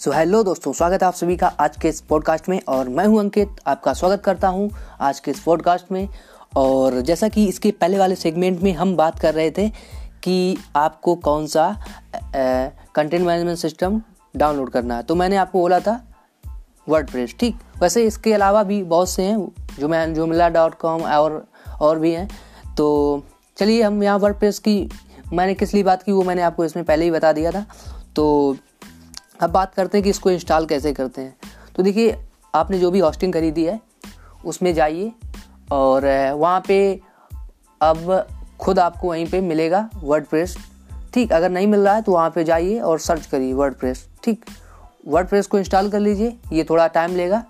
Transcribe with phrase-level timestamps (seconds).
[0.00, 2.88] सो so, hello दोस्तों स्वागत है आप सभी का आज के इस पॉडकास्ट में और
[2.88, 4.70] मैं हूँ अंकित आपका स्वागत करता हूँ
[5.00, 6.08] आज के इस पॉडकास्ट में।
[6.56, 9.68] और जैसा कि इसके पहले वाले सेगमेंट में हम बात कर रहे थे
[10.22, 11.84] कि आपको कौन सा
[12.94, 14.00] कंटेंट मैनेजमेंट सिस्टम
[14.36, 16.00] डाउनलोड करना है। तो मैंने आपको बोला था
[16.88, 17.56] वर्ड ठीक?
[17.80, 20.48] वैसे इसके अलावा भी बहुत से हैं जो मैं जो मिला.
[20.48, 21.46] डॉट कॉम और
[21.80, 22.28] और भी हैं।
[22.76, 23.22] तो
[23.56, 24.88] चलिए हम यहाँ वर्ड की
[25.32, 27.66] मैंने किस लिए बात की वो मैंने आपको इसमें पहले ही बता दिया था।
[28.16, 28.56] तो
[29.40, 31.36] अब बात करते हैं कि इसको इंस्टॉल कैसे करते हैं।
[31.76, 32.16] तो देखिए,
[32.54, 33.80] आपने जो भी होस्टिंग खरीदी है,
[34.44, 35.12] उसमें जाइए
[35.72, 37.00] और वहाँ पे
[37.80, 38.26] अब
[38.60, 40.26] खुद आपको वहीं पे मिलेगा वर्ड
[41.14, 43.94] ठीक, अगर नहीं मिल रहा है तो वहाँ पे जाइए और सर्च करिए वर्ड
[44.24, 44.44] ठीक
[45.06, 47.42] वर्ड को इंस्टॉल कर लीजिए, ये थोड़ा टाइम लेगा।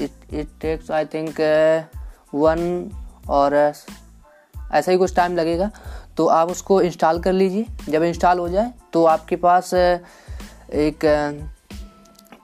[0.00, 1.40] It it takes I think
[2.34, 2.90] one
[3.28, 5.70] और ऐसा ही कुछ टाइम लगेगा।
[6.16, 9.70] तो आप उसको इंस्टॉल कर लीजिए। जब इंस्टॉल हो जाए तो आपके पास
[10.68, 11.04] एक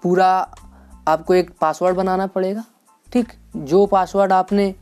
[0.03, 0.31] पूरा
[1.09, 2.65] आपको एक पासवर्ड बनाना पड़ेगा।
[3.13, 3.33] ठीक?
[3.57, 4.75] जो पासवर्ड आपने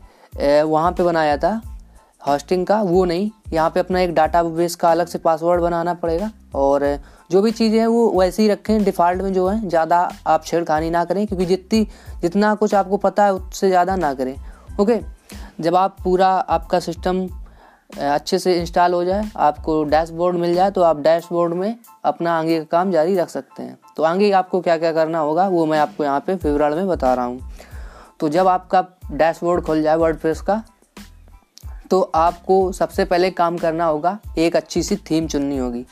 [0.65, 1.61] वहाँ पे बनाया था
[2.23, 5.95] हॉस्टिंग का, वो नहीं। यहाँ पे अपना एक डाटा बेस का अलग से पासवर्ड बनाना
[5.95, 6.99] पड़ेगा। और
[7.31, 10.91] जो भी चीज़ें हैं, वो वैसे ही रखें। डिफ़ॉल्ट में जो है, ज़्यादा आप छेड़खानी
[10.91, 11.87] ना करें, क्योंकि जितनी,
[12.23, 14.37] जितना कुछ आपको पता है, उससे ज़्यादा ना करें।
[14.81, 15.01] ओके
[15.61, 17.27] जब आप पूरा आपका सिस्टम
[17.93, 22.59] अच्छे से इंस्टॉल हो जाए, आपको डैशबोर्ड मिल जाए तो आप डैशबोर्ड में अपना आगे
[22.59, 25.79] का काम जारी रख सकते हैं। तो आगे आपको क्या क्या करना होगा, वो मैं
[25.79, 27.51] आपको यहाँ पे विवरण में बता रहा हूँ।
[28.21, 30.63] तो जब आपका डैशबोर्ड खुल जाए वर्ड का
[31.91, 35.85] तो आपको सबसे पहले काम करना होगा, एक अच्छी सी थीम चुननी होगी।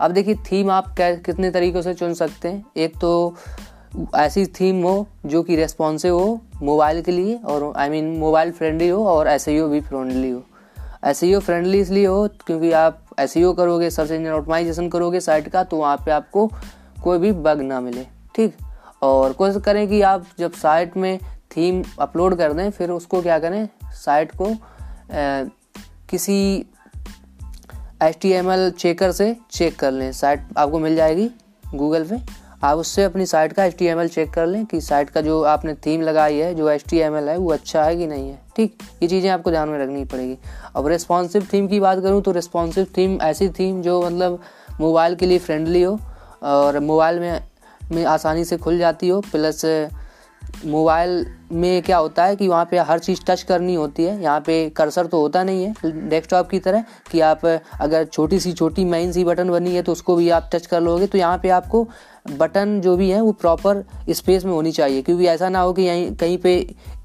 [0.00, 3.36] अब देखिए थीम आप कितने तरीक़ों से चुन सकते हैं। एक तो
[4.16, 8.88] ऐसी थीम हो, जो कि रेस्पॉन्सिव हो मोबाइल के लिए, और आई मीन मोबाइल फ्रेंडली
[8.88, 10.42] हो, और ऐसे ही भी फ्रेंडली हो।
[11.04, 15.76] ऐसे फ्रेंडली इसलिए हो क्योंकि आप ऐसे करोगे सर्च इंजन ऑटोमाइजेशन करोगे साइट का तो
[15.76, 16.50] वहाँ पे आपको
[17.04, 18.56] कोई भी बग ना मिले ठीक?
[19.02, 21.18] और कोशिश करें कि आप जब साइट में
[21.56, 23.68] थीम अपलोड कर दें फिर उसको क्या करें?
[23.84, 24.54] साइट को आ,
[26.10, 26.66] किसी
[28.02, 31.30] एचटीएमएल चेकर से चेक कर लें। साइट आपको मिल जाएगी
[31.74, 32.16] गूगल पे।
[32.62, 36.02] आप उससे अपनी साइट का एचटीएमएल चेक कर लें कि साइट का जो आपने थीम
[36.02, 38.76] लगाई है, जो एच है, वो अच्छा है कि नहीं है। ठीक?
[39.02, 40.36] ये चीज़ें आपको ध्यान में रखनी पड़ेगी।
[40.76, 44.40] अब रिस्पॉन्सिव थीम की बात करूँ तो रिस्पॉन्सिव थीम ऐसी थीम जो मतलब
[44.80, 45.98] मोबाइल के लिए फ्रेंडली हो
[46.42, 47.42] और मोबाइल में
[47.92, 49.64] में आसानी से खुल जाती हो। प्लस
[50.66, 54.40] मोबाइल में क्या होता है कि वहाँ पे हर चीज़ टच करनी होती है। यहाँ
[54.40, 58.84] पे कर्सर तो होता नहीं है डेस्कटॉप की तरह कि आप अगर छोटी सी, छोटी
[58.84, 61.48] मेन सी बटन बनी है तो उसको भी आप टच कर लोगे। तो यहाँ पे
[61.50, 61.86] आपको
[62.30, 65.82] बटन जो भी है, वो प्रॉपर स्पेस में होनी चाहिए। क्योंकि ऐसा ना हो कि
[65.82, 66.54] यहीं, कहीं पे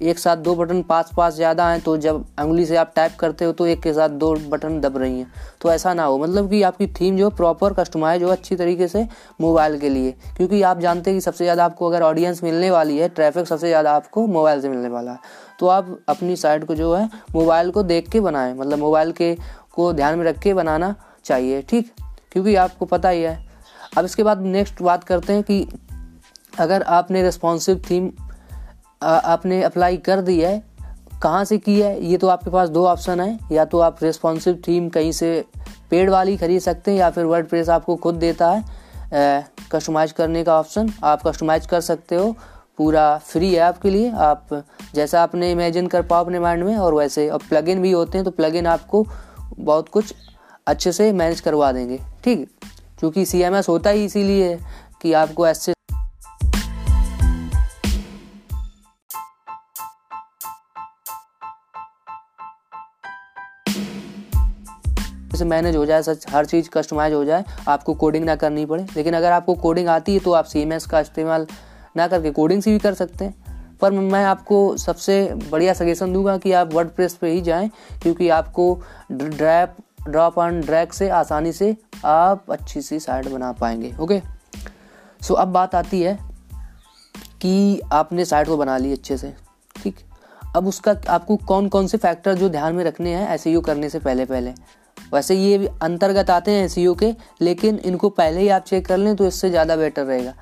[0.03, 3.45] एक साथ दो बटन पास पास ज़्यादा हैं तो जब उंगली से आप टाइप करते
[3.45, 5.31] हो तो एक के साथ दो बटन दब रही हैं।
[5.61, 9.07] तो ऐसा ना हो। मतलब कि आपकी थीम जो प्रॉपर कस्टमाइज हो, अच्छी तरीके से
[9.41, 12.97] मोबाइल के लिए। क्योंकि आप जानते हैं कि सबसे ज़्यादा आपको अगर ऑडियंस मिलने वाली
[12.97, 15.19] है ट्रैफ़िक सबसे ज़्यादा आपको मोबाइल से मिलने वाला है।
[15.59, 19.33] तो आप अपनी साइट को जो है मोबाइल को देख के बनाएँ। मतलब मोबाइल के,
[19.73, 21.91] को ध्यान में रख के बनाना चाहिए, ठीक?
[22.31, 23.44] क्योंकि आपको पता ही है
[23.97, 25.67] अब इसके बाद नेक्स्ट बात करते हैं कि
[26.59, 28.11] अगर आपने रिस्पॉन्सिव थीम
[29.01, 30.63] आपने अप्लाई कर दी है,
[31.23, 34.61] कहाँ से की है, ये तो आपके पास दो ऑप्शन है। या तो आप रिस्पॉन्सिव
[34.67, 35.43] थीम कहीं से
[35.89, 40.43] पेड वाली खरीद सकते हैं या फिर वर्ड प्रेस आपको खुद देता है। कस्टमाइज करने
[40.43, 42.35] का ऑप्शन आप कस्टमाइज कर सकते हो।
[42.77, 44.47] पूरा फ्री है आपके लिए। आप
[44.95, 48.25] जैसा आपने इमेजिन कर पाओ अपने माइंड में, और वैसे। और प्लगइन भी होते हैं
[48.25, 49.05] तो प्लगइन आपको
[49.59, 50.13] बहुत कुछ
[50.67, 52.49] अच्छे से मैनेज करवा देंगे। ठीक?
[52.99, 54.57] क्योंकि सी एम एस होता ही इसीलिए
[55.01, 55.73] कि आपको ऐसे
[65.35, 68.85] से मैनेज हो जाए, सच, हर चीज़ कस्टमाइज हो जाए, आपको कोडिंग ना करनी पड़े।
[68.95, 71.47] लेकिन अगर आपको कोडिंग आती है तो आप सीएमएस का इस्तेमाल
[71.97, 75.17] ना करके कोडिंग से भी कर सकते हैं। पर मैं आपको सबसे
[75.51, 77.69] बढ़िया सजेशन दूँगा कि आप वर्ड प्रेस पर ही जाएँ,
[78.01, 78.73] क्योंकि आपको
[79.11, 79.75] ड्रैप
[80.07, 81.75] ड्रॉप एंड ड्रैग से आसानी से
[82.05, 84.21] आप अच्छी सी साइड बना पाएँगे ओके
[85.21, 86.17] सो अब बात आती है
[87.41, 89.33] कि आपने साइड को बना ली अच्छे से,
[89.75, 89.95] ठीक?
[90.55, 93.89] अब उसका आपको कौन कौन से फैक्टर जो ध्यान में रखने हैं ऐसे यू करने
[93.89, 94.53] से पहले पहले
[95.13, 99.15] वैसे ये अंतर्गत आते हैं एस के, लेकिन इनको पहले ही आप चेक कर लें
[99.15, 100.33] तो इससे ज़्यादा बेटर रहेगा।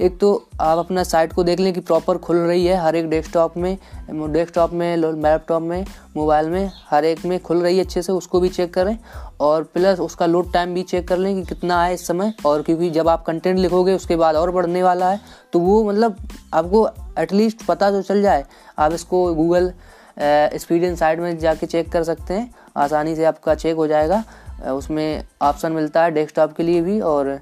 [0.00, 0.28] एक तो
[0.60, 3.76] आप अपना साइट को देख लें कि प्रॉपर खुल रही है, हर एक डेस्कटॉप में
[4.10, 5.84] डेस्कटॉप में लैपटॉप में
[6.16, 8.96] मोबाइल में, हर एक में खुल रही है अच्छे से, उसको भी चेक करें
[9.40, 12.62] और प्लस उसका लोड टाइम भी चेक कर लें कि कितना है इस समय और
[12.62, 15.20] क्योंकि जब आप कंटेंट लिखोगे, उसके बाद और बढ़ने वाला है
[15.52, 16.16] तो वो मतलब
[16.54, 16.88] आपको
[17.18, 18.44] एटलीस्ट पता तो चल जाए।
[18.78, 19.72] आप इसको गूगल
[20.18, 24.24] एक्सपीरियंस साइट में जाके चेक कर सकते हैं, आसानी से आपका चेक हो जाएगा।
[24.68, 27.38] उसमें ऑप्शन मिलता है डेस्कटॉप के लिए भी और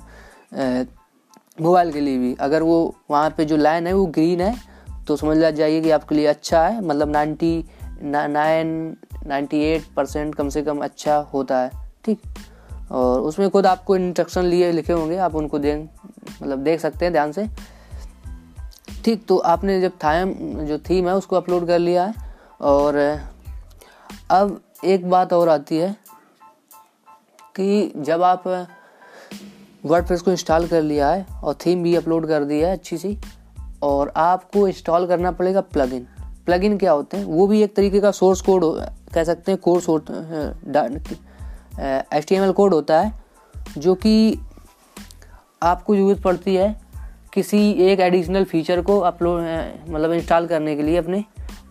[1.61, 4.57] मोबाइल के लिए भी। अगर वो वहाँ पे जो लाइन है वो ग्रीन है
[5.07, 7.65] तो समझ ला जाइए कि आपके लिए अच्छा है। मतलब ninety
[8.03, 8.97] nine,
[9.27, 11.71] ninety eight percent कम से कम अच्छा होता है।
[12.05, 12.21] ठीक?
[12.91, 15.85] और उसमें खुद आपको इंस्ट्रक्शन लिए लिखे होंगे, आप उनको दें
[16.43, 17.47] मतलब देख सकते हैं ध्यान से।
[19.05, 20.33] ठीक तो आपने जब थाम
[20.67, 22.15] जो थीम है उसको अपलोड कर लिया है।
[22.61, 22.97] और
[24.31, 25.97] अब एक बात और आती है
[27.57, 28.43] कि जब आप
[29.85, 33.17] वर्ड को इंस्टॉल कर लिया है और थीम भी अपलोड कर दी है अच्छी सी।
[33.83, 36.07] और आपको इंस्टॉल करना पड़ेगा प्लगइन
[36.47, 37.25] प्लगइन क्या होते हैं?
[37.25, 38.63] वो भी एक तरीके का सोर्स कोड
[39.15, 39.89] कह सकते हैं course
[42.15, 43.13] H T M L code होता है,
[43.79, 44.39] जो कि
[45.63, 46.75] आपको ज़रूरत पड़ती है
[47.33, 49.41] किसी एक एडिशनल फीचर को अपलोड
[49.91, 51.25] मतलब इंस्टॉल करने के लिए अपने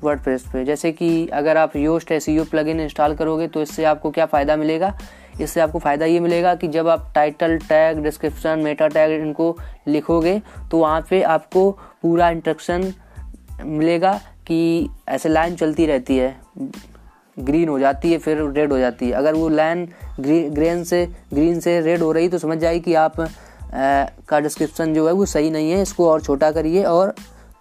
[0.04, 4.12] वर्ड पे। जैसे कि अगर आप Yoast S plugin install करोगे तो इससे आपको
[4.12, 4.98] क्या फ़ायदा मिलेगा?
[5.42, 9.56] इससे आपको फ़ायदा ये मिलेगा कि जब आप title tag description meta tag इनको
[9.88, 10.42] लिखोगे
[10.72, 11.70] तो वहाँ पे आपको
[12.02, 12.94] पूरा इंस्ट्रक्शन
[13.62, 14.14] मिलेगा
[14.48, 16.36] कि ऐसे लाइन चलती रहती है।
[17.38, 19.88] ग्रीन हो जाती है फिर रेड हो जाती है। अगर वो लाइन
[20.20, 23.28] ग्रीन से ग्रीन से रेड हो रही तो समझ जाए कि आप आ,
[24.30, 27.14] का डिस्क्रिप्शन जो है वो सही नहीं है। इसको और छोटा करिए और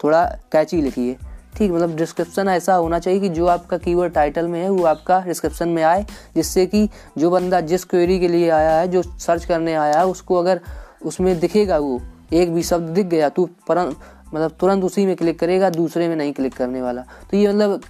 [0.05, 1.17] थोड़ा कैची लिखिए।
[1.57, 5.21] ठीक मतलब डिस्क्रिप्शन ऐसा होना चाहिए कि जो आपका कीवर्ड टाइटल में है वो आपका
[5.21, 6.89] डिस्क्रिप्शन में आए जिससे कि
[7.19, 10.61] जो बंदा जिस क्वेरी के लिए आया है जो सर्च करने आया है उसको अगर
[11.05, 12.01] उसमें दिखेगा वो
[12.33, 16.33] एक भी शब्द दिख गया तो मतलब तुरंत उसी में क्लिक करेगा दूसरे में नहीं
[16.33, 17.81] क्लिक करने वाला। तो ये मतलब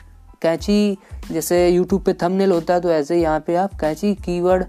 [0.42, 0.98] कैंची
[1.30, 4.64] जैसे यूट्यूब पे थंबनेल होता है तो ऐसे यहाँ पे आप कैंची कीवर्ड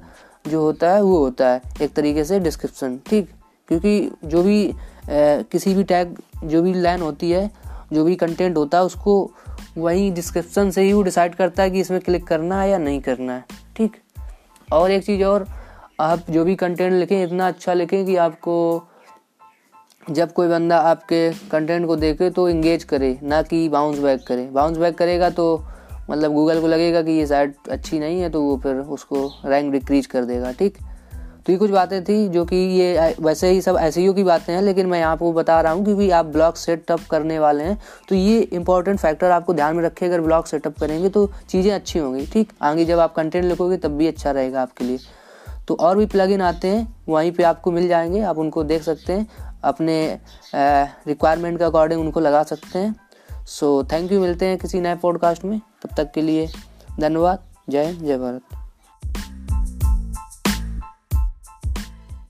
[0.48, 3.30] जो होता है वो होता है एक तरीके से डिस्क्रिप्शन ठीक?
[3.68, 4.76] क्योंकि जो भी आ,
[5.52, 7.50] किसी भी टैग जो भी लाइन होती है
[7.94, 9.32] जो भी कंटेंट होता है, उसको
[9.78, 13.02] वही डिस्क्रिप्शन से ही वो डिसाइड करता है कि इसमें क्लिक करना है या नहीं
[13.02, 13.46] करना है,
[13.78, 13.96] ठीक?
[14.74, 15.48] और एक चीज़ और,
[16.00, 18.84] आप जो भी कंटेंट लिखें, इतना अच्छा लिखें कि आपको,
[20.12, 24.46] जब कोई बंदा आपके कंटेंट को देखे तो इंगेज करे, ना कि बाउंस बैक करे।
[24.46, 25.64] बाउंस बैक करेगा तो
[26.10, 29.72] मतलब गूगल को लगेगा कि ये साइट अच्छी नहीं है तो वो फिर उसको रैंक
[29.72, 30.78] डिक्रीज कर देगा, ठीक?
[31.48, 34.54] तो ये कुछ बातें थी जो कि ये वैसे ही सब ऐसे ही की बातें
[34.54, 37.78] हैं, लेकिन मैं आपको बता रहा हूँ क्योंकि आप ब्लॉग सेटअप करने वाले हैं
[38.10, 42.00] तो ये इंपॉर्टेंट फैक्टर आपको ध्यान में रखे, अगर ब्लॉग सेटअप करेंगे तो चीज़ें अच्छी
[42.00, 42.52] होंगी, ठीक?
[42.62, 45.00] आगे जब आप कंटेंट लिखोगे तब भी अच्छा रहेगा आपके लिए।
[45.68, 49.14] तो और भी प्लग आते हैं, वहीं पर आपको मिल जाएँगे, आप उनको देख सकते
[49.14, 49.28] हैं,
[49.64, 50.20] अपने
[50.56, 52.96] रिक्वायरमेंट के अकॉर्डिंग उनको लगा सकते हैं।
[53.50, 56.48] सो थैंक यू मिलते हैं किसी नए पॉडकास्ट में, तब तक के लिए
[57.00, 58.57] धन्यवाद, जय जय भारत।